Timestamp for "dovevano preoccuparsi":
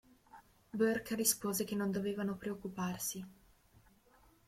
1.91-3.23